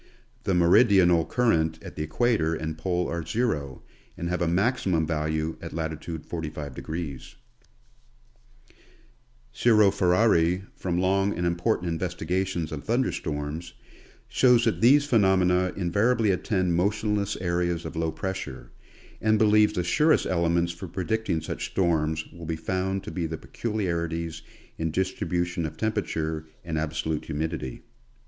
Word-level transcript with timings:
The 0.45 0.55
meridional 0.55 1.25
current 1.25 1.77
at 1.83 1.95
the 1.95 2.01
equator 2.01 2.55
and 2.55 2.75
pole 2.75 3.07
are 3.07 3.23
zero, 3.23 3.83
and 4.17 4.29
have 4.29 4.41
a 4.41 4.47
maximum 4.47 5.05
value 5.05 5.57
at 5.61 5.73
latitude 5.73 6.27
45°. 6.27 7.35
Giro 9.53 9.91
Ferari, 9.91 10.63
from 10.75 10.97
long 10.99 11.37
and 11.37 11.45
important 11.45 11.89
investigations 11.91 12.71
of 12.71 12.83
thun 12.83 13.03
der 13.03 13.11
storms, 13.11 13.75
shows 14.27 14.65
that 14.65 14.81
these 14.81 15.05
phenomena 15.05 15.71
invariably 15.77 16.31
attend 16.31 16.73
motion 16.73 17.15
less 17.15 17.37
areas 17.37 17.85
of 17.85 17.95
low 17.95 18.11
pressure, 18.11 18.71
and 19.21 19.37
believes 19.37 19.73
the 19.73 19.83
surest 19.83 20.25
elements 20.25 20.71
for 20.71 20.87
predicting 20.87 21.41
such 21.41 21.69
storms 21.69 22.25
will 22.33 22.47
be 22.47 22.55
found 22.55 23.03
to 23.03 23.11
be 23.11 23.27
the 23.27 23.37
peculiarities 23.37 24.41
in 24.79 24.89
distribution 24.89 25.63
of 25.63 25.77
temperature 25.77 26.47
and 26.65 26.79
absolute 26.79 27.25
humidity. 27.25 27.83